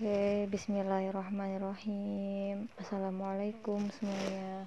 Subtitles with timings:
[0.00, 2.72] Oke, bismillahirrahmanirrahim.
[2.80, 4.64] Assalamualaikum semuanya.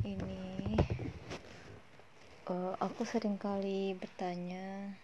[0.00, 0.72] Ini
[2.48, 4.96] uh, aku sering kali bertanya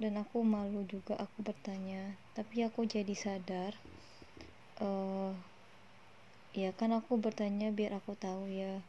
[0.00, 3.76] dan aku malu juga aku bertanya, tapi aku jadi sadar
[4.80, 5.36] uh,
[6.56, 8.80] ya kan aku bertanya biar aku tahu ya,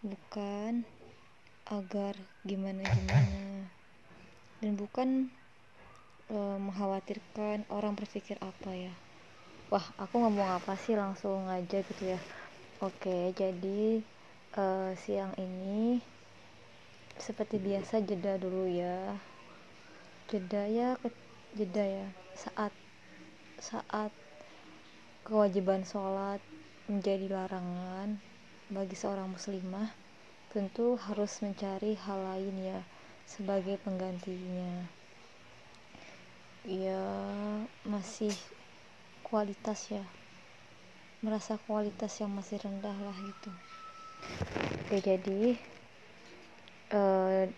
[0.00, 0.88] bukan
[1.68, 2.16] agar
[2.48, 3.68] gimana gimana
[4.64, 5.28] dan bukan
[6.30, 8.94] uh, mengkhawatirkan orang berpikir apa ya.
[9.72, 12.20] Wah aku ngomong apa sih langsung aja gitu ya.
[12.84, 14.04] Oke jadi
[14.54, 15.98] uh, siang ini
[17.16, 19.16] seperti biasa jeda dulu ya.
[20.28, 21.08] Jeda ya ke,
[21.56, 22.06] jeda ya.
[22.36, 22.70] Saat
[23.58, 24.12] saat
[25.22, 26.42] kewajiban sholat
[26.90, 28.18] menjadi larangan
[28.68, 29.88] bagi seorang muslimah
[30.52, 32.80] tentu harus mencari hal lain ya
[33.24, 34.84] sebagai penggantinya
[36.62, 37.02] ya
[37.82, 38.30] masih
[39.26, 40.06] kualitas ya.
[41.22, 43.50] Merasa kualitas yang masih rendah lah gitu.
[44.86, 45.58] Oke jadi
[46.94, 47.50] uh,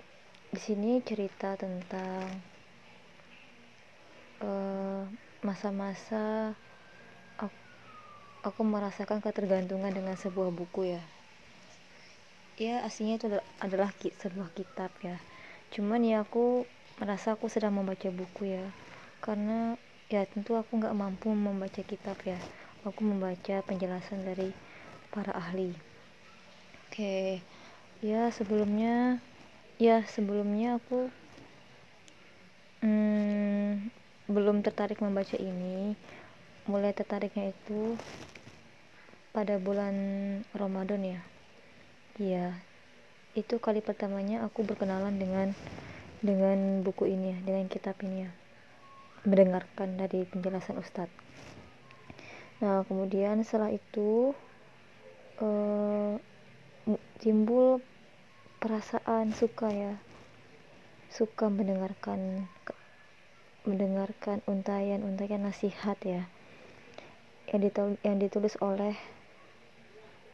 [0.48, 2.24] di sini cerita tentang
[4.41, 5.05] uh,
[5.44, 6.56] masa-masa
[7.36, 7.52] aku,
[8.41, 11.02] aku merasakan ketergantungan dengan sebuah buku ya.
[12.56, 13.27] Ya aslinya itu
[13.61, 15.20] adalah sebuah kitab ya.
[15.77, 16.64] Cuman ya aku
[16.96, 18.64] merasa aku sedang membaca buku ya
[19.25, 19.80] karena
[20.12, 22.36] ya tentu aku nggak mampu membaca kitab ya.
[22.84, 24.53] Aku membaca penjelasan dari
[25.08, 25.72] para ahli.
[26.84, 27.41] Oke.
[28.05, 29.25] Ya sebelumnya
[29.80, 31.08] ya sebelumnya aku
[32.84, 33.89] hmm,
[34.28, 35.97] belum tertarik membaca ini.
[36.69, 37.97] Mulai tertariknya itu
[39.33, 39.97] pada bulan
[40.52, 41.20] Ramadan ya.
[42.20, 42.47] Iya.
[43.33, 45.56] Itu kali pertamanya aku berkenalan dengan
[46.20, 48.43] dengan buku ini ya dengan kitab ini ya
[49.25, 51.12] mendengarkan dari penjelasan Ustadz.
[52.61, 54.36] Nah, kemudian setelah itu
[55.41, 56.17] uh,
[57.19, 57.80] timbul
[58.61, 59.95] perasaan suka ya,
[61.08, 62.48] suka mendengarkan
[63.64, 66.29] mendengarkan untayan-untayan nasihat ya
[67.48, 68.92] yang ditulis, yang ditulis oleh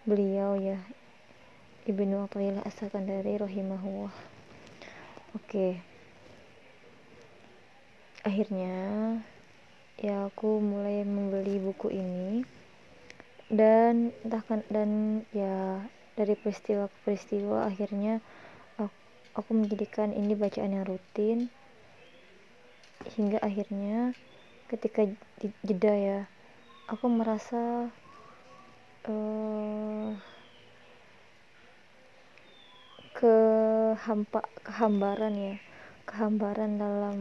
[0.03, 0.83] beliau ya
[1.87, 4.15] Ibnu Athaillah As-Sakandari rahimahullah.
[5.39, 5.79] Oke.
[5.79, 5.90] Okay
[8.25, 8.77] akhirnya
[10.01, 12.45] ya aku mulai membeli buku ini.
[13.51, 15.83] Dan entah kan dan ya
[16.15, 18.23] dari peristiwa ke peristiwa akhirnya
[18.79, 18.95] aku,
[19.35, 21.51] aku menjadikan ini bacaan yang rutin.
[23.01, 24.13] Hingga akhirnya
[24.71, 25.09] ketika
[25.67, 26.19] jeda ya
[26.87, 27.91] aku merasa
[29.09, 30.11] uh,
[33.17, 35.57] kehampa kehambaran ya
[36.07, 37.19] kehambaran dalam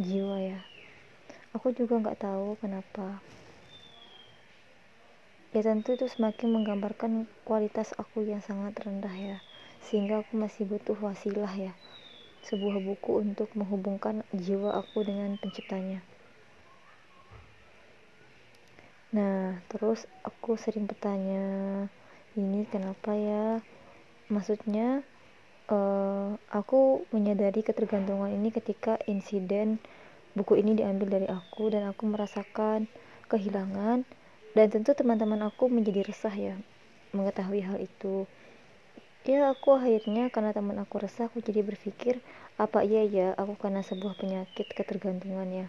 [0.00, 0.60] jiwa ya.
[1.52, 3.20] Aku juga nggak tahu kenapa.
[5.52, 9.38] Ya tentu itu semakin menggambarkan kualitas aku yang sangat rendah ya.
[9.84, 11.76] Sehingga aku masih butuh wasilah ya.
[12.48, 16.00] Sebuah buku untuk menghubungkan jiwa aku dengan penciptanya.
[19.12, 21.44] Nah terus aku sering bertanya
[22.32, 23.60] ini kenapa ya?
[24.32, 25.04] Maksudnya
[25.70, 29.78] uh, aku menyadari ketergantungan ini ketika insiden
[30.32, 32.88] buku ini diambil dari aku dan aku merasakan
[33.28, 34.08] kehilangan
[34.56, 36.54] dan tentu teman-teman aku menjadi resah ya
[37.12, 38.24] mengetahui hal itu.
[39.22, 42.18] Ya aku akhirnya karena teman aku resah aku jadi berpikir
[42.58, 45.66] apa iya ya aku karena sebuah penyakit ketergantungan ya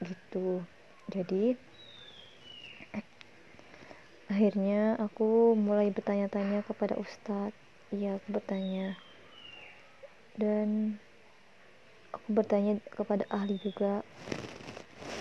[0.00, 0.64] gitu.
[1.12, 1.58] Jadi
[4.30, 7.59] akhirnya aku mulai bertanya-tanya kepada ustadz
[7.94, 8.98] iya aku bertanya.
[10.34, 10.98] Dan
[12.10, 14.02] aku bertanya kepada ahli juga.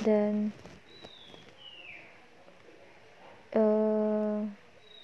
[0.06, 0.54] Dan
[3.54, 4.46] uh,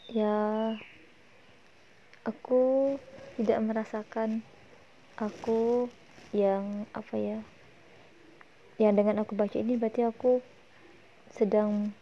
[0.09, 0.37] ya
[2.25, 2.95] aku
[3.35, 4.41] tidak merasakan
[5.19, 5.89] aku
[6.35, 7.39] yang apa ya
[8.75, 10.43] yang dengan aku baca ini berarti aku
[11.31, 11.95] sedang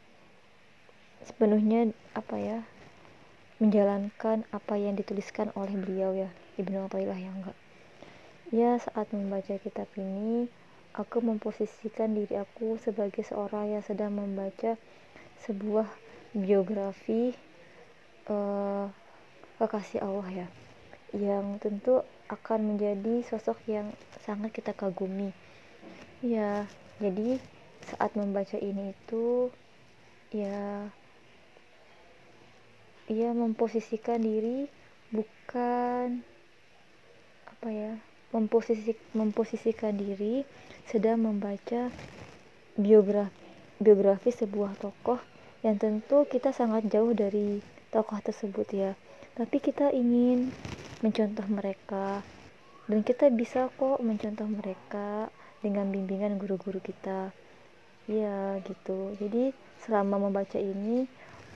[1.21, 2.59] sepenuhnya apa ya
[3.63, 6.27] menjalankan apa yang dituliskan oleh beliau ya
[6.59, 7.55] Ibnu Athaillah yang enggak.
[8.51, 10.51] Ya saat membaca kitab ini
[10.91, 14.75] aku memposisikan diri aku sebagai seorang yang sedang membaca
[15.47, 15.87] sebuah
[16.35, 17.31] biografi
[18.27, 18.91] uh,
[19.63, 20.47] kekasih Allah ya
[21.15, 23.95] yang tentu akan menjadi sosok yang
[24.27, 25.31] sangat kita kagumi.
[26.19, 26.67] Ya
[26.99, 27.39] jadi
[27.87, 29.53] saat membaca ini itu
[30.35, 30.89] ya
[33.11, 34.67] ia memposisikan diri
[35.11, 36.23] bukan
[37.47, 37.93] apa ya
[38.33, 40.43] memposisi memposisikan diri
[40.89, 41.91] sedang membaca
[42.73, 43.43] biografi
[43.83, 45.19] biografi sebuah tokoh
[45.63, 47.59] yang tentu kita sangat jauh dari
[47.91, 48.91] tokoh tersebut ya.
[49.33, 50.51] Tapi kita ingin
[51.03, 52.23] mencontoh mereka
[52.87, 55.31] dan kita bisa kok mencontoh mereka
[55.63, 57.31] dengan bimbingan guru-guru kita.
[58.07, 59.15] Ya gitu.
[59.19, 61.07] Jadi selama membaca ini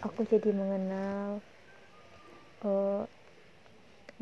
[0.08, 1.44] aku jadi mengenal
[2.64, 3.04] uh,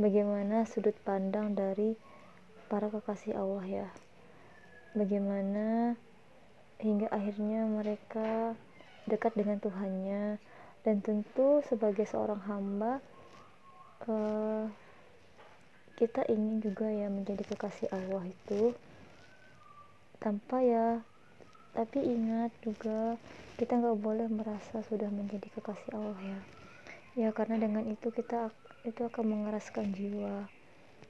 [0.01, 1.93] bagaimana sudut pandang dari
[2.65, 3.89] para kekasih Allah ya.
[4.97, 5.93] Bagaimana
[6.81, 8.57] hingga akhirnya mereka
[9.05, 10.41] dekat dengan Tuhannya.
[10.85, 13.01] Dan tentu sebagai seorang hamba
[14.05, 14.69] uh,
[15.97, 18.73] kita ingin juga ya menjadi kekasih Allah itu.
[20.17, 21.05] Tanpa ya
[21.75, 23.19] tapi ingat juga
[23.59, 26.39] kita nggak boleh merasa sudah menjadi kekasih Allah ya.
[27.15, 28.51] Ya karena dengan itu kita
[28.87, 30.47] itu akan mengeraskan jiwa.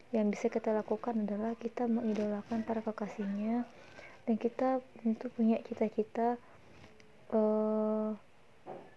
[0.10, 3.66] Yang bisa kita lakukan adalah kita mengidolakan para kekasihnya
[4.26, 6.42] dan kita tentu punya cita-cita
[7.30, 8.18] uh,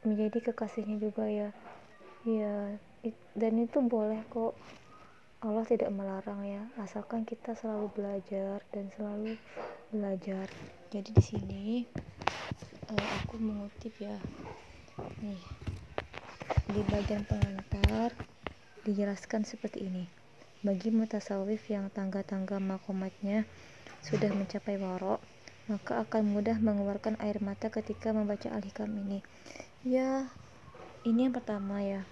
[0.04, 1.50] menjadi kekasihnya juga ya.
[2.24, 2.80] Ya
[3.38, 4.56] dan itu boleh kok
[5.38, 6.66] Allah tidak melarang ya.
[6.82, 9.38] Asalkan kita selalu belajar dan selalu
[9.94, 10.50] belajar.
[10.90, 11.66] Jadi di sini
[12.90, 14.18] uh, aku mengutip ya.
[15.22, 15.38] Nih
[16.74, 18.18] di bagian pengantar
[18.82, 20.10] dijelaskan seperti ini.
[20.66, 23.46] Bagi mutasawif yang tangga-tangga makomatnya
[24.02, 25.22] sudah mencapai warok
[25.70, 29.22] maka akan mudah mengeluarkan air mata ketika membaca al-hikam ini.
[29.86, 30.26] Ya
[31.06, 32.02] ini yang pertama ya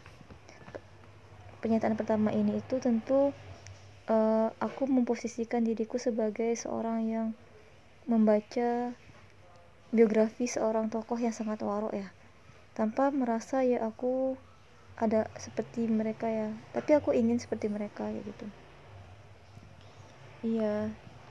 [1.60, 3.32] pernyataan pertama ini itu tentu
[4.10, 7.26] uh, aku memposisikan diriku sebagai seorang yang
[8.06, 8.94] membaca
[9.90, 12.08] biografi seorang tokoh yang sangat warok ya.
[12.76, 14.36] Tanpa merasa ya aku
[14.96, 16.48] ada seperti mereka ya.
[16.72, 18.46] Tapi aku ingin seperti mereka ya gitu.
[20.46, 20.74] Iya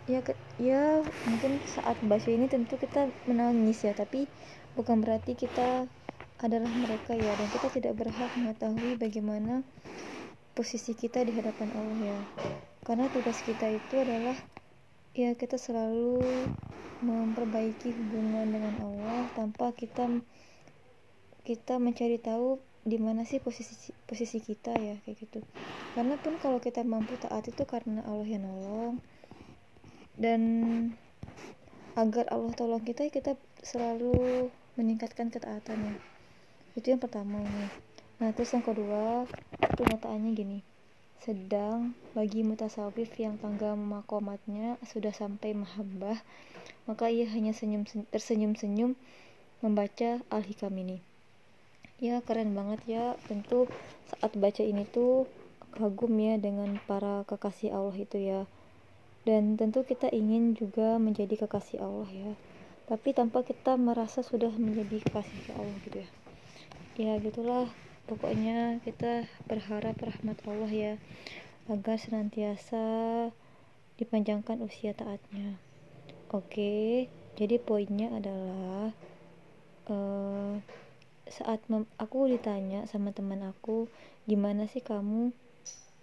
[0.05, 0.21] ya
[0.61, 3.93] ya mungkin saat baca ini tentu kita menangis ya.
[3.95, 4.27] Tapi
[4.75, 5.87] bukan berarti kita
[6.43, 7.31] adalah mereka ya.
[7.39, 9.63] Dan kita tidak berhak mengetahui bagaimana
[10.55, 12.19] posisi kita di hadapan Allah ya.
[12.83, 14.35] Karena tugas kita itu adalah
[15.15, 16.19] ya kita selalu
[17.03, 20.07] memperbaiki hubungan dengan Allah tanpa kita
[21.45, 25.39] kita mencari tahu di mana sih posisi posisi kita ya kayak gitu.
[25.95, 28.99] Karena pun kalau kita mampu taat itu karena Allah yang nolong.
[30.15, 30.41] Dan
[31.99, 34.47] agar Allah tolong kita kita selalu
[34.79, 36.14] meningkatkan ketaatannya
[36.75, 37.67] itu yang pertama ini.
[38.19, 39.23] Nah terus yang kedua
[39.55, 40.59] pernyataannya gini.
[41.23, 46.19] Sedang bagi mutasawif yang tangga makomatnya sudah sampai mahabbah
[46.83, 48.99] maka ia hanya senyum tersenyum-senyum
[49.63, 50.99] membaca al-hikam ini.
[52.03, 53.05] Ya keren banget ya.
[53.31, 53.71] Tentu
[54.11, 55.31] saat baca ini tuh
[55.79, 58.43] kagum ya dengan para kekasih Allah itu ya.
[59.23, 62.31] Dan tentu kita ingin juga menjadi kekasih Allah ya.
[62.85, 66.24] Tapi tanpa kita merasa sudah menjadi kekasih Allah gitu ya
[66.95, 67.67] ya gitulah.
[68.05, 70.93] Pokoknya kita berharap rahmat Allah ya
[71.65, 72.85] agar senantiasa
[73.97, 75.57] dipanjangkan usia taatnya.
[76.29, 78.95] Oke jadi poinnya adalah
[79.91, 80.55] uh,
[81.27, 81.59] saat
[81.99, 83.91] aku ditanya sama teman aku
[84.23, 85.35] gimana sih kamu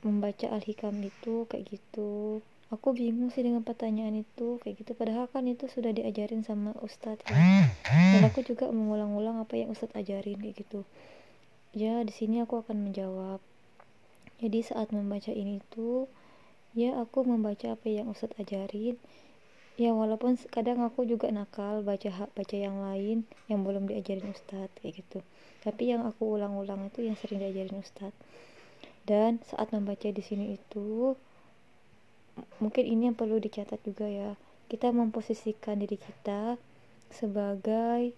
[0.05, 1.49] membaca al-hikam itu?
[1.49, 4.57] Kayak gitu aku bingung sih dengan pertanyaan itu.
[4.65, 4.93] Kayak gitu.
[4.97, 9.95] Padahal kan itu sudah diajarin sama ustadz ya dan aku juga mengulang-ulang apa yang ustadz
[9.95, 10.89] ajarin kayak gitu.
[11.77, 13.39] Ya di sini aku akan menjawab.
[14.41, 16.09] Jadi saat membaca ini tuh
[16.73, 18.97] ya aku membaca apa yang ustadz ajarin.
[19.77, 25.05] Ya walaupun kadang aku juga nakal baca baca yang lain yang belum diajarin ustadz kayak
[25.05, 25.21] gitu.
[25.63, 28.17] Tapi yang aku ulang-ulang itu yang sering diajarin ustadz.
[29.03, 31.19] Dan saat membaca di sini itu
[32.59, 34.37] mungkin ini yang perlu dicatat juga ya.
[34.71, 36.57] Kita memposisikan diri kita
[37.13, 38.17] sebagai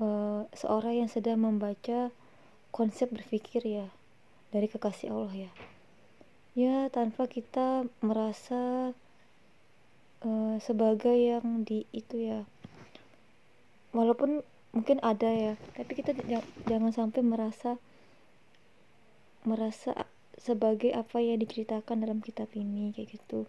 [0.00, 2.08] uh, seorang yang sedang membaca
[2.72, 3.86] konsep berpikir ya
[4.48, 5.52] dari kekasih Allah ya.
[6.52, 8.92] Ya tanpa kita merasa
[10.24, 12.48] uh, sebagai yang di itu ya.
[13.92, 14.40] Walaupun
[14.72, 16.16] mungkin ada ya tapi kita
[16.64, 17.76] jangan sampai merasa
[19.44, 20.08] merasa
[20.42, 23.46] sebagai apa yang diceritakan dalam kitab ini kayak gitu.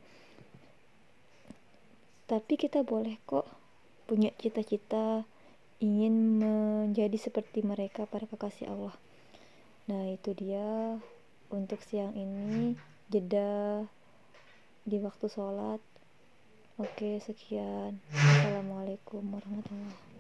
[2.29, 3.50] Tapi kita boleh kok
[4.05, 5.25] punya cita-cita
[5.81, 8.95] ingin menjadi seperti mereka para kekasih Allah.
[9.89, 11.01] Nah itu dia.
[11.53, 12.73] Untuk siang ini
[13.13, 13.85] jeda
[14.89, 15.77] di waktu sholat.
[16.81, 18.01] Oke sekian.
[18.09, 20.12] Assalamualaikum warahmatullahi